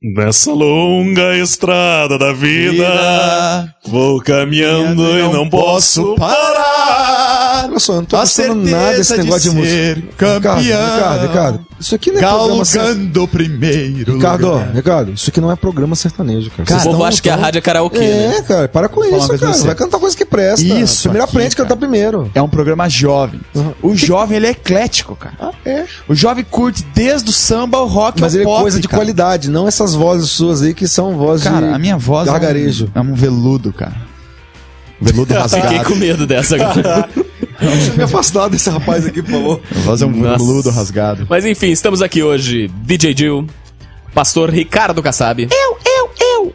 [0.00, 7.27] Nessa longa estrada da vida, Vida, vou caminhando e não posso parar.
[7.64, 9.74] Olha só, eu não tô gostando nada desse negócio de, de música.
[9.76, 10.94] ser Ricardo, campeão.
[10.94, 12.96] Ricardo, Ricardo, isso aqui não é programa sertanejo.
[12.98, 14.14] Galgando o primeiro.
[14.14, 14.74] Ricardo, lugar.
[14.74, 16.62] Ricardo, isso aqui não é programa sertanejo, cara.
[16.62, 18.42] O Vocês povo acha que a tão- rádio é karaokê, É, né?
[18.46, 19.52] cara, para com isso, cara.
[19.52, 19.66] você.
[19.66, 20.64] Vai cantar coisa que presta.
[20.64, 21.78] Isso Primeiro aqui, aprende a cantar cara.
[21.80, 22.30] primeiro.
[22.34, 23.40] É um programa jovem.
[23.54, 23.74] Uhum.
[23.82, 25.34] O jovem, ele é eclético, cara.
[25.40, 25.84] Ah, é.
[26.08, 28.88] O jovem curte desde o samba ao rock Mas ao ele é pop, coisa de
[28.88, 28.98] cara.
[29.02, 32.32] qualidade, não essas vozes suas aí que são vozes Cara, de a minha voz é
[32.32, 34.08] um- é um veludo, cara.
[35.00, 35.84] Veludo Fiquei rasgado.
[35.84, 37.08] com medo dessa agora.
[37.60, 39.60] Deixa eu me afastar desse rapaz aqui, por favor.
[39.70, 41.26] A voz é um veludo rasgado.
[41.28, 42.68] Mas enfim, estamos aqui hoje.
[42.82, 43.46] DJ Jill,
[44.14, 45.48] Pastor Ricardo Kassab.
[45.50, 46.54] Eu, eu, eu.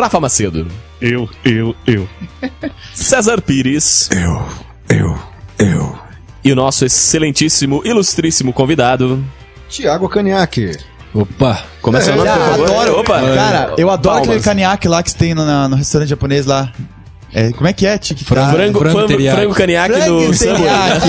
[0.00, 0.66] Rafa Macedo.
[1.00, 2.08] Eu, eu, eu.
[2.94, 4.08] César Pires.
[4.10, 4.48] Eu,
[4.96, 5.18] eu,
[5.58, 5.98] eu.
[6.42, 9.22] E o nosso excelentíssimo, ilustríssimo convidado.
[9.68, 10.72] Tiago Caniaque.
[11.14, 11.62] Opa!
[11.80, 12.64] Como é seu nome, por favor?
[12.70, 13.00] adoro.
[13.00, 13.20] Opa.
[13.20, 14.28] Cara, eu adoro Palmas.
[14.28, 16.72] aquele caniaque lá que tem no, na- no restaurante japonês lá.
[17.34, 17.98] É, como é que é?
[17.98, 19.36] Tiki Frango, frango frango, teriyaki.
[19.40, 21.08] frango caniaque Frango do teriyaki.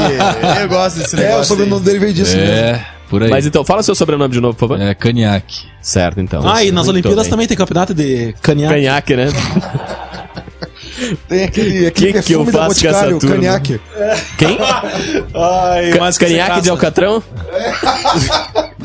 [0.62, 1.46] Eu gosto desse É, o negócio.
[1.46, 2.36] sobrenome dele veio disso.
[2.36, 2.44] né?
[2.44, 3.30] É, por aí.
[3.30, 4.82] Mas então, fala seu sobrenome de novo, por favor.
[4.82, 5.68] É, Caniac.
[5.82, 6.42] Certo, então.
[6.48, 7.30] Ah, e nas Olimpíadas bem.
[7.30, 8.74] também tem campeonato de canhaque.
[8.74, 9.28] Canhaque, né?
[11.28, 13.36] Tem aquele, aquele Que que eu faço com essa Boticário, o turma?
[13.36, 13.82] Caniaque.
[14.38, 14.58] Quem?
[15.36, 17.22] Ai, Ca- Canhaque de Alcatrão?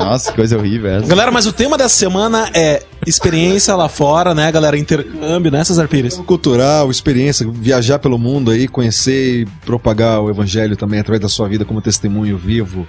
[0.05, 1.07] Nossa, que coisa horrível essa.
[1.07, 4.77] Galera, mas o tema dessa semana é experiência lá fora, né, galera?
[4.77, 6.15] Intercâmbio, né, Cesar Pires?
[6.17, 11.47] Cultural, experiência, viajar pelo mundo aí, conhecer e propagar o evangelho também através da sua
[11.47, 12.87] vida como testemunho vivo.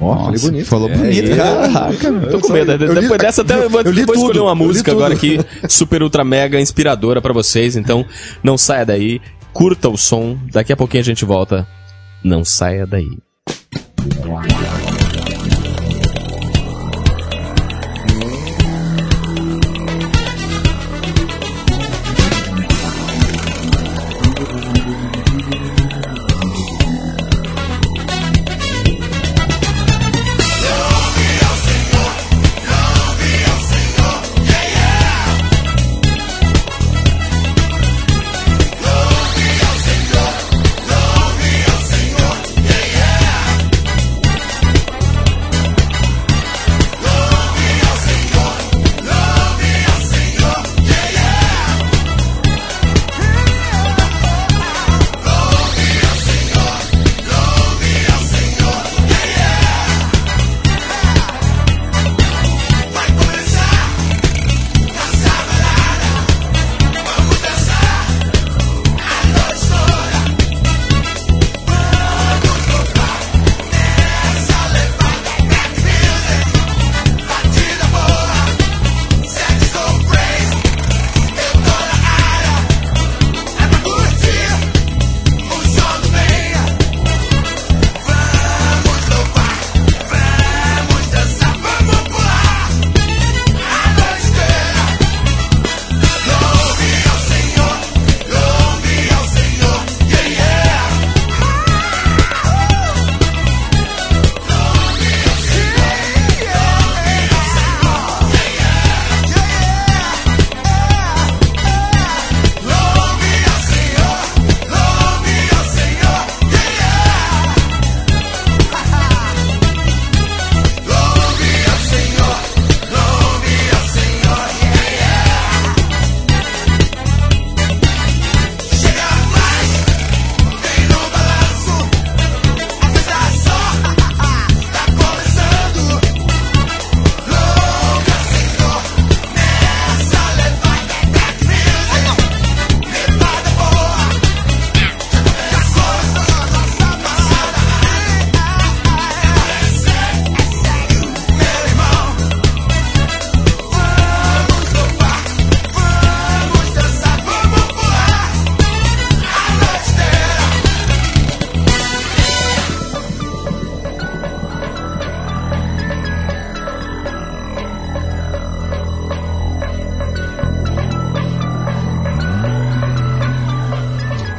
[0.00, 0.66] Ó, falei Nossa, bonito.
[0.66, 1.36] Falou É, bonito, é.
[1.36, 2.12] caraca.
[2.30, 2.72] Tô com medo.
[2.72, 4.92] eu li- Depois dessa, até eu vou, eu li vou escolher tudo, uma li música
[4.92, 7.76] agora aqui, super, ultra, mega inspiradora pra vocês.
[7.76, 8.04] Então,
[8.42, 9.20] não saia daí,
[9.52, 10.36] curta o som.
[10.52, 11.66] Daqui a pouquinho a gente volta.
[12.22, 13.06] Não saia daí.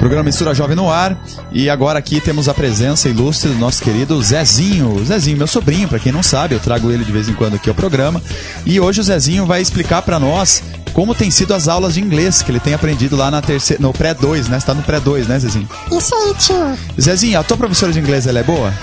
[0.07, 1.21] Programa Mistura Jovem no ar.
[1.51, 5.03] E agora aqui temos a presença ilustre do nosso querido Zezinho.
[5.03, 7.67] Zezinho, meu sobrinho, pra quem não sabe, eu trago ele de vez em quando aqui
[7.67, 8.21] ao programa.
[8.65, 10.63] E hoje o Zezinho vai explicar pra nós
[10.93, 13.91] como tem sido as aulas de inglês que ele tem aprendido lá na terceira, no
[13.91, 14.57] pré-2, né?
[14.57, 15.67] Você tá no pré-2, né, Zezinho?
[15.91, 16.77] Isso aí, tio.
[16.99, 18.73] Zezinho, a tua professora de inglês, ela é boa?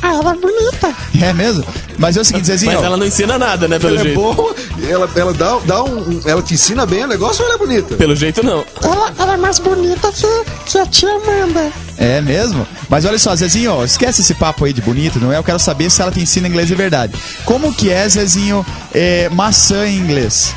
[0.00, 0.94] Ah, ela é bonita.
[1.20, 1.64] É mesmo?
[1.98, 2.72] Mas é o seguinte, Zezinho.
[2.74, 4.20] Mas ela não ensina nada, né, pelo Ela é jeito.
[4.20, 4.54] boa,
[4.88, 6.20] ela, ela dá, dá um.
[6.24, 7.94] Ela te ensina bem o negócio ou ela é bonita?
[7.96, 8.64] Pelo jeito, não.
[8.82, 10.26] Ela, ela é mais bonita que,
[10.66, 11.70] que a tia Amanda.
[11.96, 12.66] É mesmo?
[12.88, 15.36] Mas olha só, Zezinho, ó, esquece esse papo aí de bonito, não é?
[15.38, 17.14] Eu quero saber se ela te ensina inglês de verdade.
[17.44, 20.54] Como que é, Zezinho, é, maçã em inglês?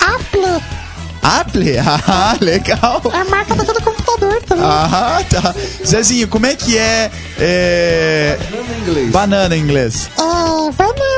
[0.00, 0.62] Apple
[1.22, 1.66] Apple?
[2.08, 3.02] Ah, legal.
[3.12, 4.64] é a marca daquele computador também.
[4.64, 5.54] Ah, tá.
[5.84, 9.10] Zezinho, como é que é, é Em inglês.
[9.10, 10.08] banana em inglês?
[10.16, 11.15] É banana.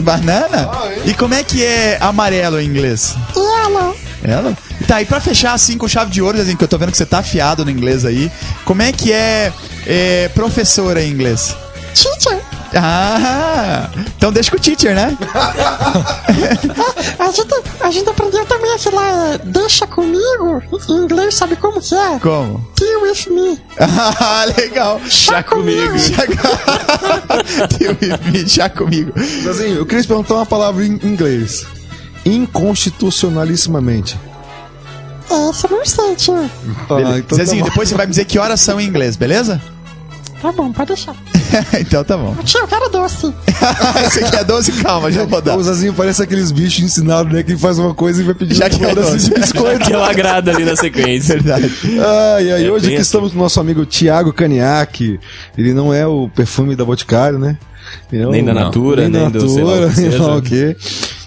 [0.00, 0.70] Banana?
[1.04, 3.14] E como é que é amarelo em inglês?
[3.36, 3.96] Yellow.
[4.22, 4.56] Ela?
[4.86, 6.98] Tá, e pra fechar assim com chave de ouro, Zezinho, que eu tô vendo que
[6.98, 8.30] você tá afiado no inglês aí,
[8.64, 9.52] como é que é,
[9.86, 11.54] é professora em inglês?
[12.74, 15.16] Ah, então deixa com o teacher, né?
[17.18, 20.62] A gente, a gente aprendeu também é, deixa comigo.
[20.88, 22.18] Em inglês, sabe como que é?
[22.18, 22.66] Como?
[22.78, 23.60] Be with me.
[24.20, 25.00] Ah, legal.
[25.08, 25.94] Chá comigo.
[27.76, 27.96] Tio
[28.32, 29.12] me chá comigo.
[29.42, 31.66] Zezinho, eu queria te perguntar uma palavra em inglês.
[32.24, 34.18] Inconstitucionalissimamente.
[35.30, 36.50] Essa não sei, tio.
[36.88, 39.60] Ah, então Zezinho, tá depois você vai me dizer que horas são em inglês, beleza?
[40.40, 41.16] Tá bom, pode deixar.
[41.80, 42.36] então tá bom.
[42.44, 43.34] Tio, eu quero doce.
[44.06, 45.56] Esse aqui é 12, calma, já vou dar.
[45.56, 47.42] O Zezinho parece aqueles bichos ensinados, né?
[47.42, 49.18] Que faz uma coisa e vai pedir Já um que é doce.
[49.30, 49.84] de biscoito.
[49.88, 51.34] Que eu agrado ali na sequência.
[51.34, 51.72] Verdade.
[52.36, 53.02] Ai, ai, É hoje aqui assim.
[53.02, 55.18] estamos com o nosso amigo Tiago Caniac.
[55.56, 57.58] Ele não é o perfume da Boticário, né?
[58.12, 60.22] Ele é Nem o- da Natura, nem nem do Natura, nem seja.
[60.22, 60.76] lá o quê.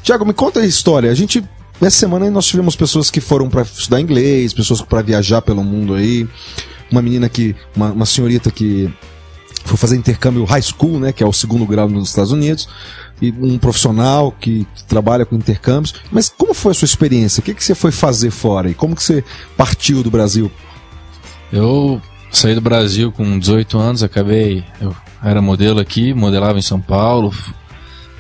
[0.04, 1.12] Tiago, me conta a história.
[1.12, 1.44] A gente,
[1.82, 5.96] essa semana nós tivemos pessoas que foram para estudar inglês, pessoas para viajar pelo mundo
[5.96, 6.26] aí.
[6.92, 8.92] Uma menina que, uma, uma senhorita que
[9.64, 12.68] foi fazer intercâmbio high school, né, que é o segundo grau nos Estados Unidos,
[13.22, 15.94] e um profissional que trabalha com intercâmbios.
[16.12, 17.40] Mas como foi a sua experiência?
[17.40, 19.24] O que, que você foi fazer fora e como que você
[19.56, 20.52] partiu do Brasil?
[21.54, 22.02] Eu
[22.32, 24.64] saí do Brasil com 18 anos, acabei.
[24.80, 27.32] Eu era modelo aqui, modelava em São Paulo,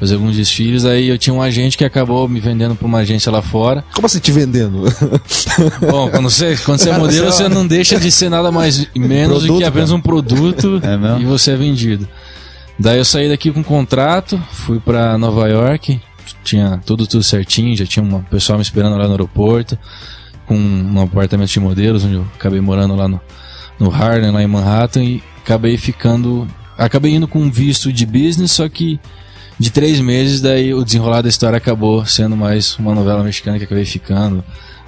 [0.01, 0.83] f- fazia alguns desfiles.
[0.85, 3.83] Aí eu tinha um agente que acabou me vendendo para uma agência lá fora.
[3.93, 4.83] Como assim te vendendo?
[5.89, 8.87] Bom, quando você, quando você é modelo, você é não deixa de ser nada mais
[8.95, 10.81] menos do Produto, que apenas um produto
[11.17, 12.07] É e você é vendido.
[12.79, 16.01] Daí eu saí daqui com um contrato, fui para Nova York,
[16.43, 19.77] tinha tudo tudo certinho, já tinha um pessoal me esperando lá no aeroporto,
[20.47, 23.21] com um apartamento de modelos, onde eu acabei morando lá no,
[23.79, 26.47] no Harlem, lá em Manhattan, e acabei ficando.
[26.77, 28.99] Acabei indo com um visto de business, só que
[29.61, 33.63] de três meses, daí o desenrolar da história acabou sendo mais uma novela mexicana que
[33.65, 34.43] acabei ficando.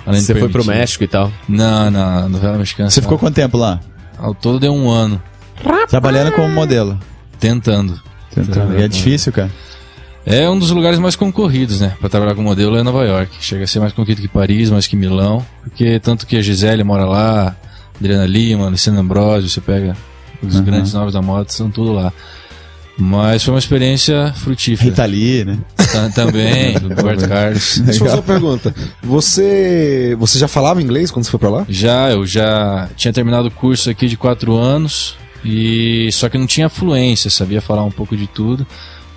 [0.06, 0.66] além de Você foi pro.
[0.66, 1.32] México e tal.
[1.48, 2.90] Não, não, novela mexicana.
[2.90, 3.80] Você ficou quanto tempo lá?
[4.18, 5.22] Ao todo deu um ano,
[5.88, 7.00] Trabalhando como modelo.
[7.40, 8.02] tentando.
[8.78, 9.52] E é difícil, cara.
[10.26, 11.96] É um dos lugares mais concorridos, né?
[12.00, 13.36] Pra trabalhar com modelo é Nova York.
[13.42, 15.46] Chega a ser mais concorrido que Paris, mais que Milão.
[15.64, 17.56] Porque tanto que a Gisele mora lá,
[18.00, 19.96] Adriana Lima, Luciana Ambrosio, você pega
[20.42, 20.64] os Uhum.
[20.64, 22.12] grandes nomes da moda, são tudo lá.
[22.98, 24.90] Mas foi uma experiência frutífera.
[24.90, 25.58] Rita Lee, né?
[25.76, 27.80] Ta- Também, do Roberto Carlos.
[27.80, 28.76] Deixa eu fazer uma pergunta.
[29.02, 31.66] Você, você já falava inglês quando você foi pra lá?
[31.68, 36.46] Já, eu já tinha terminado o curso aqui de quatro anos, e só que não
[36.46, 38.66] tinha fluência, sabia falar um pouco de tudo,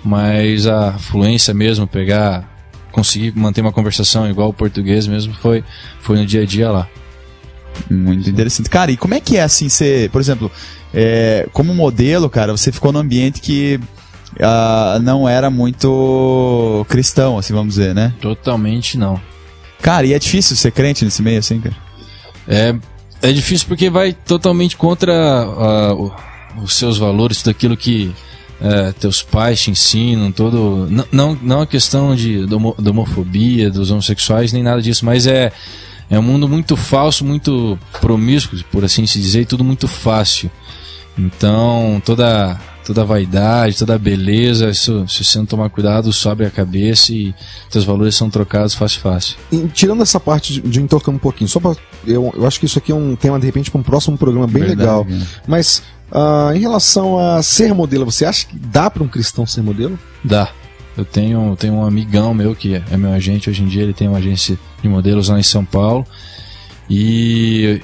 [0.03, 2.49] mas a fluência mesmo, pegar,
[2.91, 5.63] conseguir manter uma conversação igual o português mesmo, foi,
[6.01, 6.87] foi no dia a dia lá.
[7.89, 8.69] Muito interessante.
[8.69, 10.51] Cara, e como é que é assim, você, por exemplo,
[10.93, 13.79] é, como modelo, cara, você ficou num ambiente que
[14.41, 18.13] ah, não era muito cristão, assim, vamos dizer, né?
[18.21, 19.19] Totalmente não.
[19.81, 21.75] Cara, e é difícil ser crente nesse meio, assim, cara?
[22.47, 22.75] É,
[23.21, 25.13] é difícil porque vai totalmente contra
[25.95, 26.11] o-
[26.63, 28.13] os seus valores, tudo aquilo que
[28.59, 30.87] é, teus pais te ensinam, todo.
[30.89, 35.51] Não, não, não a questão de, da homofobia, dos homossexuais, nem nada disso, mas é,
[36.09, 40.49] é um mundo muito falso, muito promíscuo, por assim se dizer, e tudo muito fácil.
[41.17, 46.45] Então, toda, toda a vaidade, toda a beleza, isso, se você não tomar cuidado, sobe
[46.45, 47.33] a cabeça e
[47.71, 49.35] teus valores são trocados fácil, fácil.
[49.51, 51.75] E tirando essa parte de, de intercâmbio um pouquinho, só pra.
[52.05, 54.47] Eu, eu acho que isso aqui é um tema, de repente, para um próximo programa
[54.47, 55.05] bem Verdade, legal.
[55.05, 55.25] né?
[55.47, 59.61] Mas, ah, em relação a ser modelo, você acha que dá para um cristão ser
[59.61, 59.99] modelo?
[60.23, 60.49] Dá.
[60.95, 64.07] Eu tenho, tenho um amigão meu que é meu agente hoje em dia, ele tem
[64.07, 66.05] uma agência de modelos lá em São Paulo.
[66.89, 67.81] E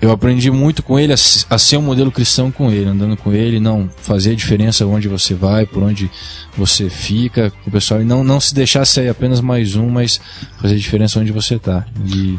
[0.00, 3.16] eu aprendi muito com ele a, se- a ser um modelo cristão com ele, andando
[3.16, 6.10] com ele, não fazer diferença onde você vai, por onde
[6.56, 10.20] você fica o pessoal e não, não se deixar ser apenas mais um, mas
[10.60, 11.84] fazer diferença onde você tá.
[12.06, 12.38] E,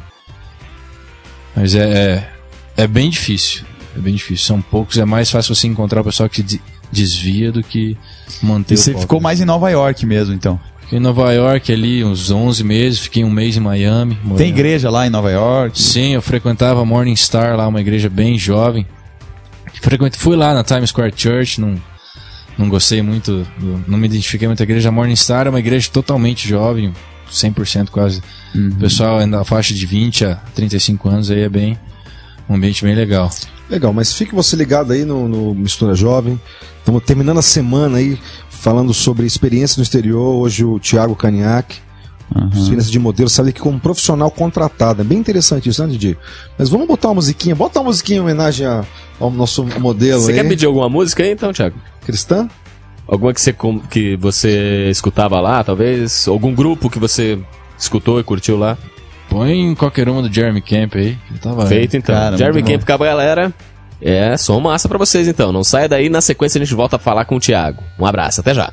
[1.55, 2.27] mas é,
[2.75, 3.63] é, é bem difícil.
[3.95, 4.45] É bem difícil.
[4.47, 6.61] São poucos, é mais fácil você encontrar o pessoal que de-
[6.91, 7.95] desvia do que
[8.41, 10.59] manter E o você ficou mais em Nova York mesmo, então.
[10.93, 14.13] Fiquei em Nova York ali uns 11 meses, fiquei um mês em Miami.
[14.13, 14.47] Tem morando.
[14.47, 15.81] igreja lá em Nova York?
[15.81, 18.85] Sim, eu frequentava a Morning Star lá, uma igreja bem jovem.
[19.81, 20.15] Frequent...
[20.15, 21.77] Fui lá na Times Square Church, num,
[22.59, 23.43] não gostei muito,
[23.87, 24.89] não me identifiquei muito com a igreja.
[24.89, 26.93] A Morningstar é uma igreja totalmente jovem,
[27.31, 28.21] 100% quase.
[28.53, 31.75] O pessoal é na faixa de 20 a 35 anos, aí é bem,
[32.47, 33.31] um ambiente bem legal.
[33.67, 36.39] Legal, mas fique você ligado aí no, no Mistura Jovem.
[36.77, 38.19] Estamos terminando a semana aí
[38.63, 40.35] falando sobre experiência no exterior.
[40.35, 41.75] Hoje o Thiago Caniac,
[42.55, 45.01] experiência de modelo, sabe que como profissional contratado.
[45.01, 46.17] É bem interessante isso, né, Didi?
[46.57, 48.65] Mas vamos botar uma musiquinha, bota uma musiquinha em homenagem
[49.19, 50.37] ao nosso modelo Você aí.
[50.37, 51.75] quer pedir alguma música aí então, Thiago?
[52.05, 52.47] Cristã?
[53.05, 53.53] Alguma que você,
[53.89, 56.25] que você escutava lá, talvez?
[56.25, 57.37] Algum grupo que você
[57.77, 58.77] escutou e curtiu lá?
[59.29, 61.17] Põe qualquer uma do Jeremy Camp aí.
[61.67, 62.15] Feito então.
[62.15, 62.63] Cara, Jeremy.
[62.63, 63.53] Camp com a galera.
[64.05, 65.53] É, som massa pra vocês então.
[65.53, 67.81] Não saia daí, na sequência a gente volta a falar com o Thiago.
[67.97, 68.71] Um abraço, até já.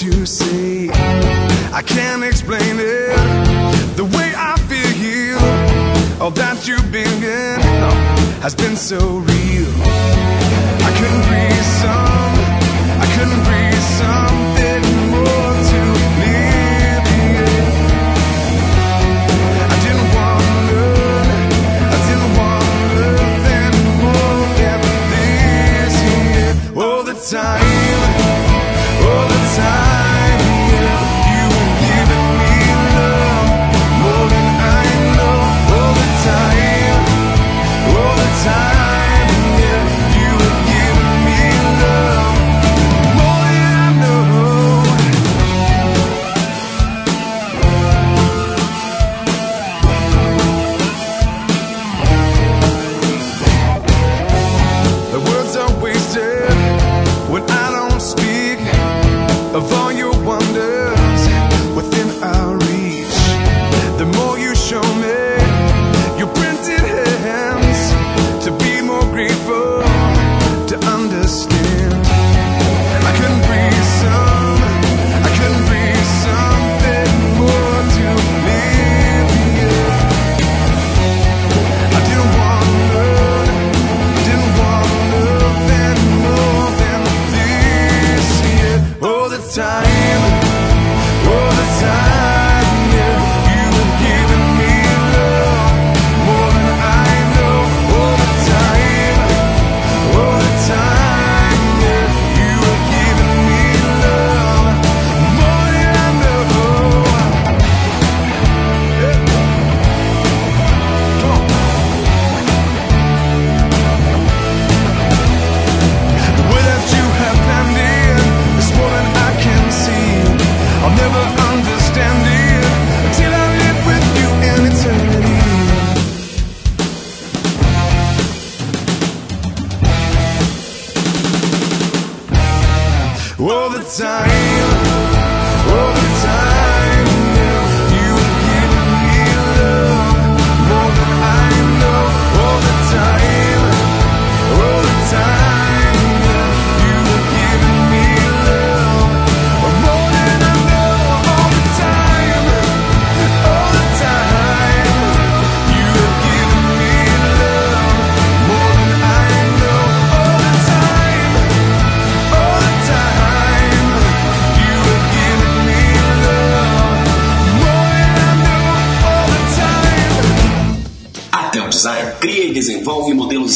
[0.00, 0.88] To say.
[1.74, 3.96] I can't explain it.
[3.96, 7.60] The way I feel, all that you've been in
[8.40, 9.99] has been so real.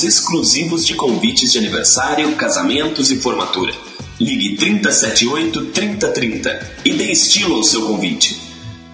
[0.05, 3.73] Exclusivos de convites de aniversário, casamentos e formatura.
[4.21, 8.45] Ligue 378 3030 e dê estilo ao seu convite.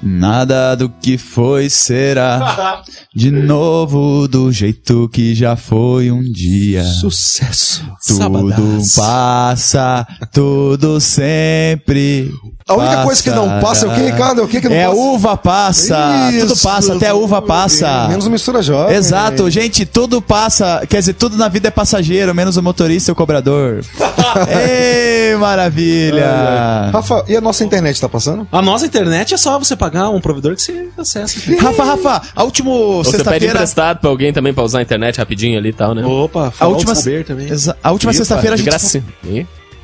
[0.02, 2.82] Nada do que foi será
[3.14, 6.82] de novo do jeito que já foi um dia.
[6.84, 7.84] Sucesso.
[8.06, 8.96] Tudo Sabadaço.
[8.96, 12.32] passa, tudo sempre.
[12.70, 14.42] A única coisa que não passa é o que, Ricardo?
[14.44, 14.96] O que que não é passa?
[14.96, 16.28] a uva passa.
[16.40, 16.62] tudo Isso.
[16.68, 18.06] passa, até a uva passa.
[18.08, 18.96] Menos o mistura jovem.
[18.96, 20.82] Exato, gente, tudo passa.
[20.88, 23.80] Quer dizer, tudo na vida é passageiro, menos o motorista e o cobrador.
[24.48, 26.90] Ei, maravilha!
[26.92, 28.46] Rafa, e a nossa internet tá passando?
[28.50, 31.40] A nossa internet é só você pagar um provedor que você acessa.
[31.60, 33.54] Rafa, Rafa, a última Ou você pede sexta-feira.
[33.54, 36.04] emprestado pra alguém também pra usar a internet rapidinho ali e tal, né?
[36.04, 37.48] Opa, A fala última, o Uber também.
[37.50, 39.02] Exa- a última sexta-feira a de gente, graça.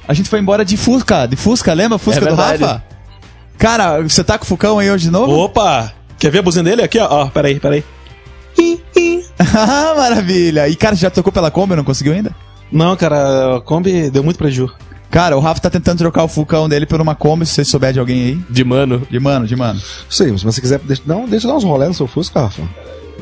[0.08, 1.98] A gente foi embora de Fusca, de Fusca, lembra?
[1.98, 2.34] Fusca É do.
[2.34, 2.82] Rafa?
[3.58, 5.32] Cara, você tá com o Fucão aí hoje de novo?
[5.32, 5.92] Opa!
[6.18, 6.82] Quer ver a buzina dele?
[6.82, 7.08] Aqui, ó.
[7.10, 7.84] ó peraí, peraí.
[8.58, 9.24] Ih, ih.
[9.38, 10.68] Ah, maravilha.
[10.68, 12.34] E, cara, já tocou pela Kombi, não conseguiu ainda?
[12.70, 14.74] Não, cara, a Kombi deu muito prejuízo.
[15.10, 17.92] Cara, o Rafa tá tentando trocar o Fucão dele por uma Kombi, se você souber
[17.92, 18.40] de alguém aí.
[18.50, 19.06] De mano.
[19.10, 19.80] De mano, de mano.
[20.10, 22.40] Sei, mas se você quiser, deixa, não, deixa eu dar uns rolé no seu Fusca,
[22.40, 22.62] Rafa.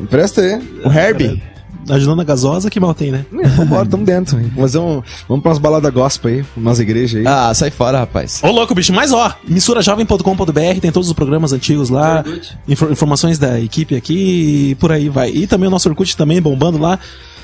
[0.01, 0.61] Empresta aí.
[0.85, 1.43] O Herbie?
[1.89, 3.25] Ajudando a gasosa, que mal tem, né?
[3.43, 4.37] É, Vambora, tamo dentro.
[4.55, 5.03] Vamos fazer um.
[5.29, 7.27] Vamos pra umas baladas gospel aí, umas igrejas aí.
[7.27, 8.41] Ah, sai fora, rapaz.
[8.43, 12.25] Ô, louco, bicho, mas ó, misturajovem.com.br tem todos os programas antigos lá,
[12.69, 15.31] infor- informações da equipe aqui e por aí vai.
[15.31, 16.99] E também o nosso Orkut também bombando lá,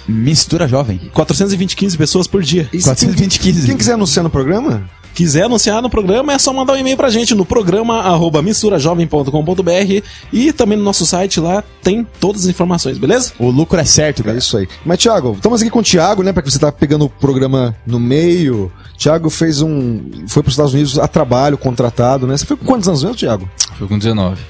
[0.09, 0.99] Mistura jovem.
[1.13, 2.69] 420, 15 pessoas por dia.
[2.73, 3.67] E se 420 quem, 15.
[3.67, 4.83] quem quiser anunciar no programa,
[5.15, 10.03] Quiser anunciar no programa, é só mandar um e-mail pra gente no programa arroba misturajovem.com.br
[10.33, 13.33] e também no nosso site lá tem todas as informações, beleza?
[13.39, 14.39] O lucro é certo, é cara.
[14.39, 14.69] isso aí.
[14.85, 16.33] Mas, Thiago, estamos aqui com o Thiago, né?
[16.33, 18.71] Pra que você tá pegando o programa no meio.
[18.97, 20.27] Thiago fez um.
[20.29, 22.37] Foi pros Estados Unidos a trabalho, contratado, né?
[22.37, 23.49] Você foi com quantos anos mesmo, Thiago?
[23.79, 24.41] Foi com 19.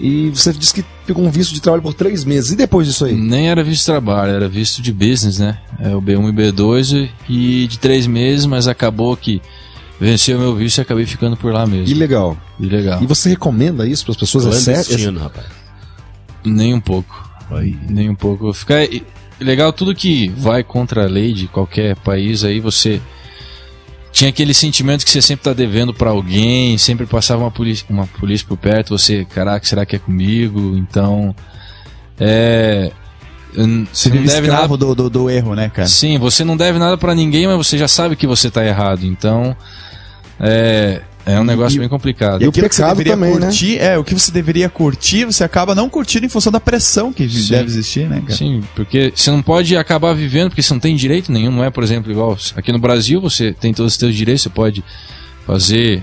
[0.00, 2.52] E você disse que pegou um visto de trabalho por três meses.
[2.52, 3.14] E depois disso aí?
[3.14, 5.58] Nem era visto de trabalho, era visto de business, né?
[5.78, 9.42] É o B1 e B2 e de três meses, mas acabou que
[10.00, 11.94] venceu o meu visto e acabei ficando por lá mesmo.
[11.94, 12.36] E legal.
[12.58, 13.02] E legal.
[13.02, 14.68] E você recomenda isso para as pessoas?
[14.68, 15.18] É sério?
[15.18, 15.46] Rapaz.
[16.44, 17.28] Nem um pouco.
[17.88, 18.52] Nem um pouco.
[18.52, 19.04] Fica e-
[19.38, 23.00] legal tudo que vai contra a lei de qualquer país aí você
[24.12, 28.06] tinha aquele sentimento que você sempre tá devendo pra alguém, sempre passava uma polícia, uma
[28.06, 30.76] polícia por perto, você, caraca, será que é comigo?
[30.76, 31.34] Então,
[32.18, 32.90] é
[33.92, 35.88] você não deve nada do, do, do erro, né, cara?
[35.88, 39.04] Sim, você não deve nada pra ninguém, mas você já sabe que você tá errado.
[39.04, 39.56] Então,
[40.40, 42.42] é, é um negócio bem complicado.
[42.42, 43.40] E o aquilo que você deveria também, né?
[43.40, 47.12] curtir, é, o que você deveria curtir, você acaba não curtindo em função da pressão
[47.12, 47.50] que Sim.
[47.50, 48.34] deve existir, né, cara?
[48.34, 51.70] Sim, porque você não pode acabar vivendo porque você não tem direito nenhum, não é,
[51.70, 54.82] por exemplo, igual aqui no Brasil você tem todos os seus direitos, você pode
[55.46, 56.02] fazer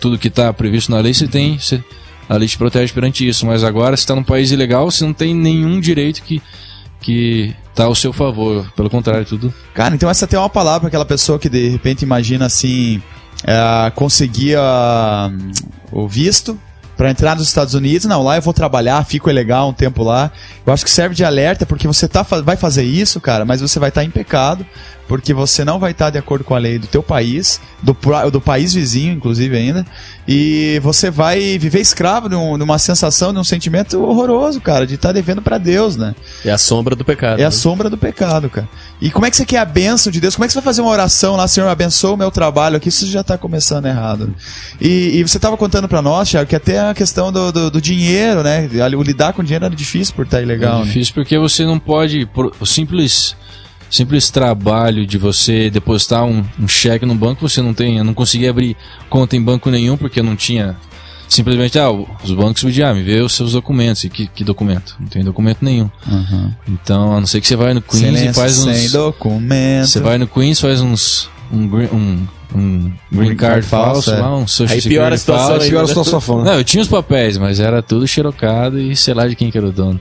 [0.00, 1.82] tudo que está previsto na lei, você tem, você,
[2.28, 5.12] a lei te protege perante isso, mas agora você está num país ilegal, você não
[5.12, 6.42] tem nenhum direito que
[7.00, 10.88] que tá ao seu favor, pelo contrário, tudo Cara, então essa até é uma palavra
[10.88, 13.02] aquela pessoa que de repente imagina assim,
[13.44, 15.30] é, conseguir ah,
[15.92, 16.58] o visto
[16.96, 20.30] pra entrar nos Estados Unidos, não, lá eu vou trabalhar, fico legal um tempo lá.
[20.66, 23.78] Eu acho que serve de alerta porque você tá, vai fazer isso, cara, mas você
[23.78, 24.64] vai estar em pecado,
[25.06, 27.94] porque você não vai estar de acordo com a lei do teu país, do,
[28.32, 29.84] do país vizinho, inclusive ainda,
[30.26, 34.86] e você vai viver escravo de, um- de uma sensação, de um sentimento horroroso, cara,
[34.86, 36.14] de estar devendo pra Deus, né?
[36.42, 37.38] É a sombra do pecado.
[37.38, 37.50] É a né?
[37.50, 38.66] sombra do pecado, cara.
[38.98, 40.34] E como é que você quer a bênção de Deus?
[40.34, 42.88] Como é que você vai fazer uma oração lá, Senhor, abençoa o meu trabalho aqui?
[42.88, 44.34] Isso já tá começando errado.
[44.80, 47.80] E, e você tava contando pra nós, Thiago, que até a questão do, do, do
[47.80, 48.68] dinheiro, né?
[48.96, 50.84] O lidar com dinheiro era difícil por estar ilegal, é né?
[50.84, 52.28] difícil porque você não pode.
[52.60, 53.36] O simples,
[53.90, 57.98] simples trabalho de você depositar um, um cheque no banco, você não tem.
[57.98, 58.76] Eu não consegui abrir
[59.08, 60.76] conta em banco nenhum porque não tinha.
[61.28, 64.04] Simplesmente, ah, os bancos pediam, ah, me vê os seus documentos.
[64.04, 64.94] E que, que documento?
[65.00, 65.90] Não tem documento nenhum.
[66.68, 68.92] Então, a não ser que você vai no Queens Silêncio e faz sem uns.
[68.92, 69.88] documento.
[69.88, 71.28] Você vai no Queens, faz uns.
[71.54, 74.22] Um, green- um, um green card falso, é.
[74.22, 75.62] um social Aí piora a situação falso.
[75.62, 75.70] ainda.
[75.70, 76.50] Pior a situação, né?
[76.50, 79.58] Não, eu tinha os papéis, mas era tudo xerocado e sei lá de quem que
[79.58, 80.00] era o dono.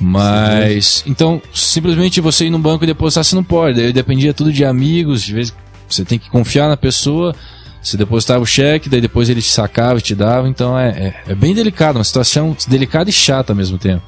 [0.00, 3.80] Mas, então, simplesmente você ir no banco e depositar, você não pode.
[3.80, 5.54] Daí dependia tudo de amigos, de vez
[5.88, 7.34] você tem que confiar na pessoa.
[7.82, 10.48] Você depositava o cheque, daí depois ele te sacava e te dava.
[10.48, 14.02] Então é, é, é bem delicado, uma situação delicada e chata ao mesmo tempo.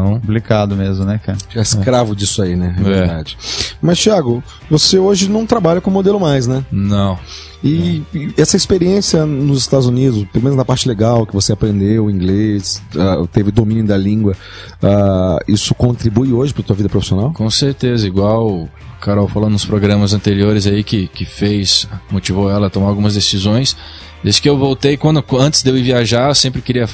[0.00, 1.38] Então, Complicado mesmo, né, cara?
[1.54, 2.74] É escravo disso aí, né?
[2.78, 2.84] É É.
[2.84, 3.36] verdade.
[3.80, 6.64] Mas, Thiago, você hoje não trabalha com modelo mais, né?
[6.70, 7.18] não.
[7.64, 12.08] E, e essa experiência nos Estados Unidos, pelo menos na parte legal, que você aprendeu
[12.10, 14.36] inglês, ah, teve domínio da língua,
[14.82, 17.32] ah, isso contribui hoje para tua vida profissional?
[17.32, 18.68] Com certeza, igual
[19.00, 23.74] Carol falou nos programas anteriores aí que, que fez, motivou ela a tomar algumas decisões.
[24.22, 26.86] Desde que eu voltei, quando antes de eu ir viajar, eu sempre queria.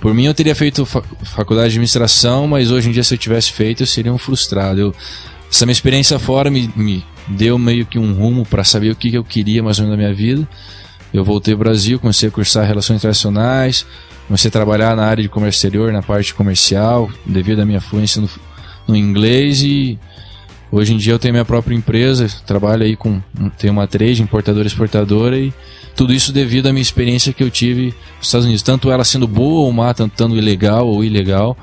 [0.00, 3.18] Por mim, eu teria feito fa- faculdade de administração, mas hoje em dia, se eu
[3.18, 4.80] tivesse feito, eu seria um frustrado.
[4.80, 4.94] Eu,
[5.50, 9.10] essa minha experiência fora me, me deu meio que um rumo para saber o que,
[9.10, 10.46] que eu queria mais ou menos na minha vida.
[11.12, 13.86] Eu voltei ao Brasil, comecei a cursar Relações Internacionais,
[14.26, 18.20] comecei a trabalhar na área de comércio exterior, na parte comercial, devido à minha fluência
[18.20, 18.28] no,
[18.86, 19.98] no inglês e
[20.70, 23.20] hoje em dia eu tenho minha própria empresa, trabalho aí com,
[23.58, 25.52] tenho uma trade, importadora e exportadora e
[25.94, 29.26] tudo isso devido à minha experiência que eu tive nos Estados Unidos, tanto ela sendo
[29.26, 31.56] boa ou má, tanto estando ilegal ou ilegal,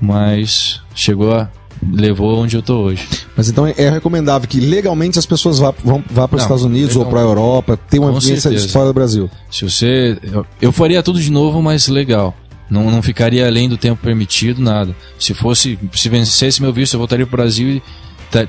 [0.00, 1.48] mas chegou a
[1.92, 3.06] levou onde eu tô hoje.
[3.36, 6.96] Mas então é, recomendável que legalmente as pessoas vá, vão, vá para os Estados Unidos
[6.96, 9.30] ou legal- para a Europa, ter uma vivência fora do Brasil.
[9.50, 10.18] Se você.
[10.22, 12.34] Eu, eu faria tudo de novo, mas legal.
[12.68, 14.96] Não, não ficaria além do tempo permitido, nada.
[15.18, 15.78] Se fosse.
[15.92, 17.82] Se vencesse meu visto, eu voltaria pro Brasil e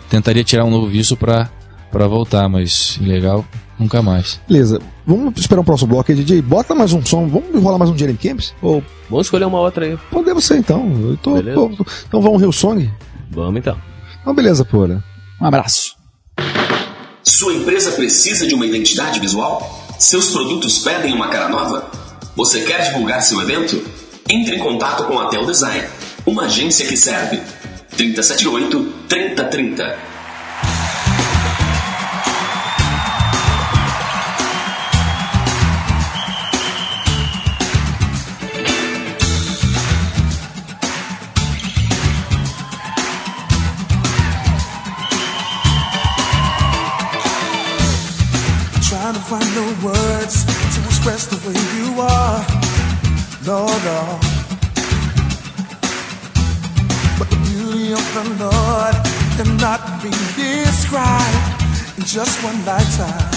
[0.09, 1.49] tentaria tirar um novo visto pra,
[1.91, 3.45] pra voltar, mas ilegal,
[3.79, 4.39] nunca mais.
[4.47, 4.79] Beleza.
[5.05, 6.41] Vamos esperar um próximo bloco aí, DJ.
[6.41, 7.27] Bota mais um som.
[7.27, 8.53] Vamos rolar mais um Jeremy Camps?
[8.61, 9.97] Ou Vamos escolher uma outra aí.
[10.11, 10.85] podemos ser então.
[11.01, 11.55] Eu tô, Beleza.
[11.77, 12.89] tô- então vamos Rio Song?
[13.31, 13.77] Vamos então.
[14.21, 15.03] Então beleza, porra.
[15.39, 15.95] Um abraço.
[17.23, 19.85] Sua empresa precisa de uma identidade visual?
[19.99, 21.89] Seus produtos pedem uma cara nova?
[22.35, 23.81] Você quer divulgar seu evento?
[24.29, 25.87] Entre em contato com a Tel Design,
[26.25, 27.39] uma agência que serve.
[27.97, 29.75] 378 3030.
[48.87, 52.45] Trying to find the words to express the way you are.
[57.93, 58.95] Of the Lord
[59.37, 61.61] cannot be described
[61.97, 63.31] in just one lifetime.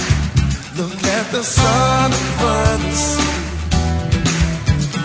[0.77, 3.41] Look at the sun over the sea.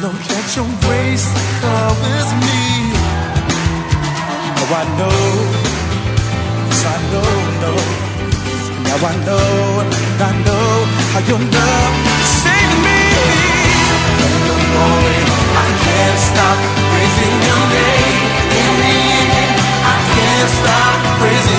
[0.02, 2.64] Look at your grace that covers me.
[4.62, 5.66] Oh, I know.
[6.70, 7.30] Yes, I know,
[7.62, 7.78] know.
[8.86, 9.46] Now I know,
[10.26, 10.70] I know
[11.14, 11.96] how your love
[12.42, 13.02] saved me.
[14.26, 16.58] In the morning, I can't stop
[16.90, 17.95] praising your name.
[21.28, 21.55] prison.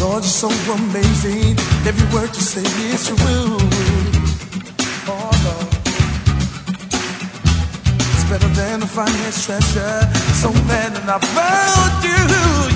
[0.00, 1.58] Lord, you're so amazing.
[1.86, 3.58] Every word you say is true.
[5.06, 5.68] Oh, Lord.
[8.14, 10.00] It's better than the finest treasure.
[10.40, 12.22] So glad that I found you.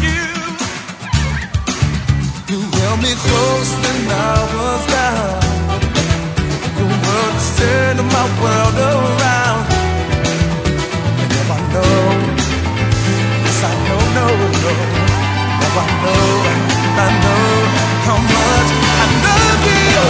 [0.05, 0.25] you.
[2.53, 5.41] You held me close when I was down.
[6.77, 9.65] Your world is turning my world around.
[11.25, 11.97] And now I know,
[13.49, 14.27] yes I know, no,
[14.61, 14.73] no.
[15.61, 17.47] Now I know, I know
[18.07, 20.05] how much I love you.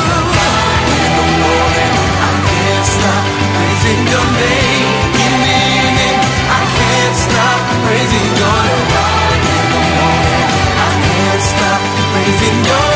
[1.01, 1.95] In the morning,
[2.29, 3.25] I can't stop
[3.57, 4.89] praising your name.
[5.25, 8.77] In the evening, I can't stop praising morning,
[10.77, 11.81] I can't stop
[12.69, 12.94] your name.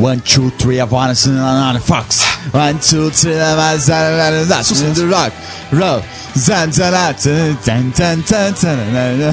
[0.00, 0.78] One, two, three,
[1.14, 2.22] see another fox.
[2.52, 3.34] One, two, three,
[3.80, 5.32] see another rock.
[5.72, 6.02] Roll.
[6.36, 8.78] Zan, zan, zan, zan, zan, zan, zan.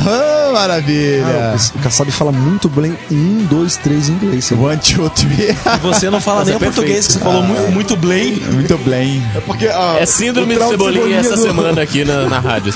[0.07, 1.23] Oh, maravilha.
[1.53, 4.51] Ah, o Kassab fala muito bem um, dois, três em inglês.
[4.51, 5.51] One, two, three.
[5.51, 8.35] E você não fala nem o português, que você falou muito, muito bem.
[8.37, 9.23] Muito bem.
[9.35, 12.73] É porque ah, É síndrome de cebolinha essa do- semana aqui na, na rádio.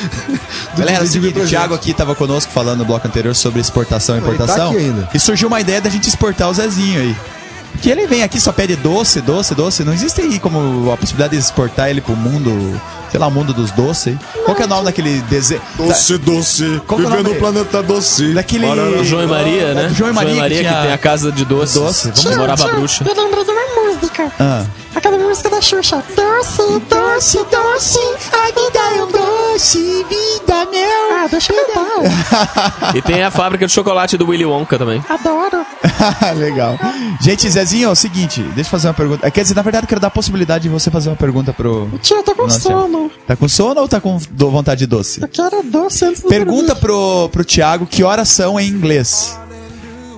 [0.77, 4.21] Galera, é seguinte, o Thiago aqui tava conosco falando no bloco anterior sobre exportação e
[4.21, 4.69] tá importação.
[4.69, 5.09] aqui ainda.
[5.13, 7.15] E surgiu uma ideia da gente exportar o Zezinho aí.
[7.81, 9.83] Que ele vem aqui só pede doce, doce, doce.
[9.83, 12.79] Não existe aí como a possibilidade de exportar ele pro mundo,
[13.09, 14.17] sei lá, o mundo dos doces.
[14.43, 15.61] Qual que é o nome daquele desenho?
[15.77, 18.33] Doce, doce, Qual que é nome no planeta doce.
[18.33, 18.65] Daquele.
[18.67, 19.89] O João e Maria, né?
[19.93, 21.75] João e Maria, que que, tinha- tem a casa de doces.
[21.75, 23.05] Doce, vamos Onde morava a Tio, bruxa.
[23.07, 24.31] Eu lembrei de uma música.
[24.39, 24.65] Ah.
[24.95, 26.03] Aquela música da Xuxa.
[26.15, 27.99] Doce, doce, doce,
[28.33, 29.11] a vida é um
[29.53, 29.77] doce,
[30.09, 31.13] vida meu.
[31.23, 32.95] Ah, deixa eu cantar.
[32.95, 35.01] E tem a fábrica de chocolate do Willy Wonka também.
[35.07, 35.58] Adoro.
[36.35, 36.77] Legal.
[37.21, 39.29] Gente, Zezinho, é o seguinte, deixa eu fazer uma pergunta.
[39.31, 41.89] Quer dizer, na verdade, eu quero dar a possibilidade de você fazer uma pergunta pro.
[42.01, 42.59] Tia, tá com Nossa.
[42.59, 43.11] sono.
[43.25, 45.21] Tá com sono ou tá com do- vontade de doce?
[45.21, 49.37] Eu quero doce antes do Pergunta pro, pro Thiago que horas são em inglês.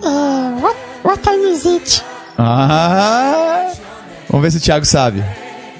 [0.03, 2.03] Ah, what, what time is it?
[2.37, 3.67] Ah!
[4.29, 5.23] Vamos ver se o Thiago sabe.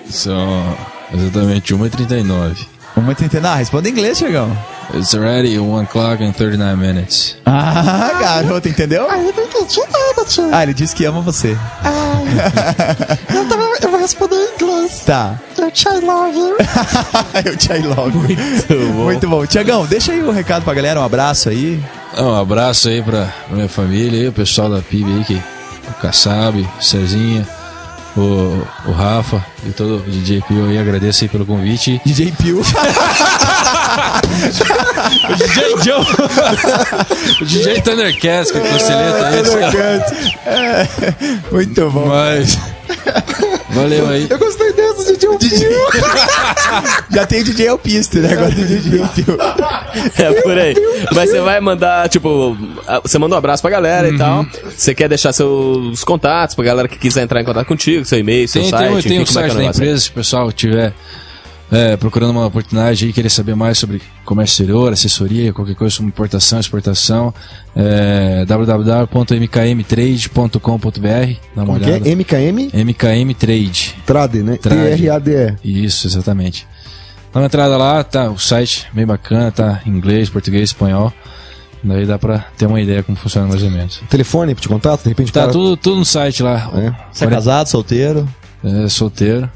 [0.09, 0.75] São
[1.13, 2.67] exatamente 1h39.
[2.97, 3.45] 1h39.
[3.45, 4.55] Ah, responda em inglês, Thiagão.
[4.93, 7.37] It's already 1 o'clock and 39 minutes.
[7.45, 9.09] Ah, garoto, entendeu?
[9.09, 10.49] Aí eu não entendi nada, tio.
[10.51, 11.57] Ah, ele disse que ama você.
[13.33, 15.03] Eu, também, eu vou responder em inglês.
[15.05, 15.39] Tá.
[15.57, 16.57] Eu te love you.
[17.45, 18.17] eu te I love.
[18.17, 19.03] Muito bom.
[19.03, 19.45] Muito bom.
[19.45, 21.81] Tiagão, deixa aí o recado pra galera, um abraço aí.
[22.17, 25.41] Um abraço aí pra, pra minha família aí, o pessoal da PIB aí, que,
[25.89, 27.47] o Kassab, o Cezinha,
[28.17, 32.01] o, o Rafa e todo o DJ Pio aí, agradeço aí pelo convite.
[32.05, 32.59] DJ Pio.
[35.29, 36.05] o DJ Joe.
[37.41, 39.43] o DJ Thundercast, que é aí.
[39.43, 40.35] Thundercats.
[40.45, 40.87] É,
[41.51, 42.07] muito bom.
[42.07, 42.57] Mas.
[43.73, 44.27] Valeu aí.
[44.29, 45.69] Eu gostei dessa, DJ DJ.
[47.11, 48.33] Já tem o DJ Alpiste, né?
[48.33, 49.37] Agora tem o DJ Pio.
[50.17, 50.75] É por aí.
[51.13, 52.57] Mas você vai mandar, tipo,
[53.01, 54.15] você manda um abraço pra galera Uhum.
[54.15, 54.45] e tal.
[54.75, 58.47] Você quer deixar seus contatos pra galera que quiser entrar em contato contigo, seu e-mail,
[58.47, 58.87] seu Tem, site.
[58.89, 59.81] tem, enfim, tem o como é é site da negócio?
[59.83, 60.93] empresa, se o pessoal tiver
[61.71, 66.09] é, procurando uma oportunidade aí, querer saber mais sobre comércio exterior, assessoria, qualquer coisa sobre
[66.09, 67.33] importação, exportação,
[67.75, 70.59] é, www.mkmtrade.com.br,
[71.55, 72.09] dá uma Como que olhada.
[72.09, 72.15] é?
[72.15, 72.69] MKM?
[72.73, 73.95] MKM Trade.
[74.05, 74.57] Trade, né?
[74.57, 75.55] Trade.
[75.63, 76.67] Isso, exatamente.
[77.33, 81.13] Dá uma entrada lá, tá, o site bem bacana, tá em inglês, português, espanhol.
[81.83, 84.01] Daí dá pra ter uma ideia como funciona mais ou menos.
[84.09, 85.01] Telefone de contato?
[85.03, 85.51] De repente Tá cara...
[85.51, 86.69] tudo, tudo no site lá.
[86.75, 86.93] É.
[87.11, 88.27] Você é casado, solteiro?
[88.63, 89.49] É, solteiro.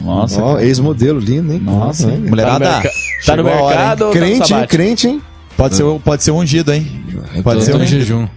[0.00, 0.42] Nossa.
[0.42, 1.60] Ó, ex-modelo, lindo, hein?
[1.62, 2.18] Nossa, hein?
[2.18, 2.64] mulherada.
[2.64, 2.90] Tá no merca-
[3.26, 3.78] tá no hora, hein?
[3.78, 4.66] mercado tá Crente, hein?
[4.68, 5.22] Crente, hein?
[5.56, 6.86] Pode ser, pode ser ungido, hein?
[7.42, 8.28] Pode ser um- jejum.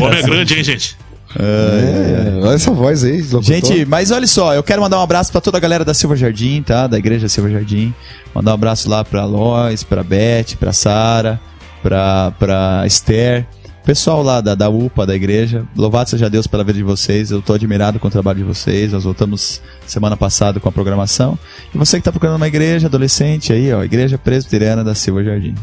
[0.00, 0.96] O homem é grande, hein, gente?
[1.38, 3.42] É, olha essa voz aí, locutor.
[3.42, 6.16] Gente, mas olha só, eu quero mandar um abraço pra toda a galera da Silva
[6.16, 6.86] Jardim, tá?
[6.86, 7.94] Da igreja Silva Jardim.
[8.34, 11.38] Mandar um abraço lá pra Lois, pra Beth, pra Sara,
[11.82, 13.46] pra, pra Esther.
[13.86, 15.64] Pessoal lá da, da UPA, da igreja.
[15.76, 17.30] Louvado seja Deus pela vida de vocês.
[17.30, 18.90] Eu tô admirado com o trabalho de vocês.
[18.90, 21.38] Nós voltamos semana passada com a programação.
[21.72, 25.54] E você que tá procurando uma igreja, adolescente aí, ó, Igreja Presbiteriana da Silva Jardim.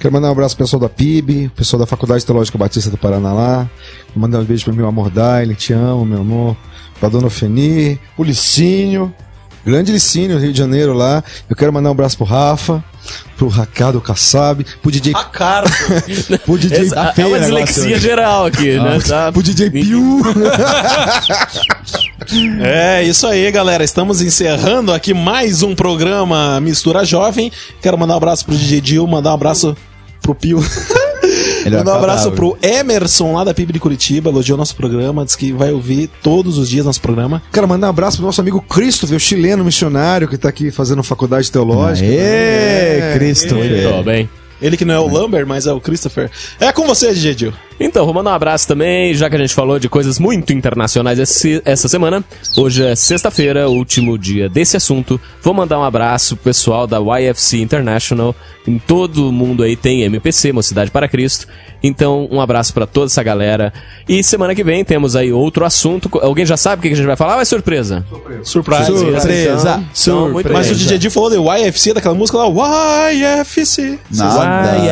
[0.00, 3.34] Quero mandar um abraço pro pessoal da PIB, pessoal da Faculdade Teológica Batista do Paraná
[3.34, 3.70] lá.
[4.16, 6.56] Mandar um beijo pro meu amor Daile, te amo, meu amor.
[6.98, 8.24] Pra Dona Ofeni, o
[9.68, 11.22] grande Licínio, Rio de Janeiro lá.
[11.48, 12.82] Eu quero mandar um abraço pro Rafa,
[13.36, 15.66] pro Ricardo Kassab, pro DJ, cara.
[16.44, 18.98] pro DJ, Essa- é feio uma o negócio dislexia geral aqui, né?
[19.06, 19.30] Tá?
[19.30, 20.20] pro DJ Piu.
[22.60, 23.82] É, isso aí, galera.
[23.82, 27.50] Estamos encerrando aqui mais um programa Mistura Jovem.
[27.80, 29.74] Quero mandar um abraço pro DJ Dil, mandar um abraço
[30.20, 30.60] pro Pio.
[31.64, 35.52] Mandar um abraço pro Emerson lá da PIB de Curitiba, elogiou nosso programa, diz que
[35.52, 37.42] vai ouvir todos os dias nosso programa.
[37.52, 41.02] Quero mandar um abraço pro nosso amigo Christopher, o chileno missionário que tá aqui fazendo
[41.02, 42.08] faculdade teológica.
[42.08, 43.54] Aê, É, Cristo.
[43.54, 44.28] Muito bem.
[44.60, 46.30] Ele que não é o Lambert, mas é o Christopher.
[46.60, 47.52] É com você, DJ Dil.
[47.80, 51.16] Então, vou mandar um abraço também, já que a gente falou de coisas muito internacionais
[51.16, 52.24] esse- essa semana.
[52.56, 55.20] Hoje é sexta-feira, último dia desse assunto.
[55.40, 58.34] Vou mandar um abraço pro pessoal da YFC International.
[58.66, 61.46] Em todo mundo aí tem MPC, Mocidade para Cristo.
[61.80, 63.72] Então, um abraço pra toda essa galera.
[64.08, 66.10] E semana que vem temos aí outro assunto.
[66.20, 68.04] Alguém já sabe o que a gente vai falar ou é surpresa?
[68.42, 68.86] Surprise.
[68.86, 69.84] Surpresa.
[70.18, 72.48] Então, muito Mas o DJ Dil falou de YFC, daquela música lá,
[73.12, 74.00] YFC.
[74.10, 74.47] Nada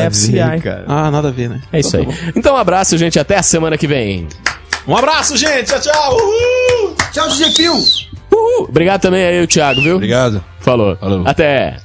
[0.07, 0.31] YFCI.
[0.31, 0.85] ver, cara.
[0.87, 1.61] Ah, nada a ver, né?
[1.71, 2.07] É isso aí.
[2.35, 3.19] Então, um abraço, gente.
[3.19, 4.27] Até a semana que vem.
[4.87, 5.65] Um abraço, gente.
[5.65, 6.13] Tchau, tchau.
[6.15, 6.95] Uhul.
[7.11, 7.73] Tchau, DJ Piu.
[7.73, 8.65] Uhul.
[8.69, 9.95] Obrigado também aí, o Thiago, viu?
[9.95, 10.43] Obrigado.
[10.59, 10.95] Falou.
[10.97, 11.23] Falou.
[11.25, 11.77] Até.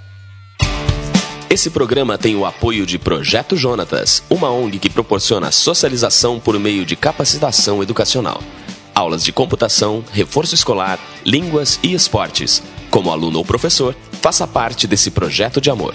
[1.51, 6.87] Esse programa tem o apoio de Projeto Jonatas, uma ONG que proporciona socialização por meio
[6.87, 8.41] de capacitação educacional.
[8.95, 12.63] Aulas de computação, reforço escolar, línguas e esportes.
[12.91, 15.95] Como aluno ou professor, faça parte desse projeto de amor.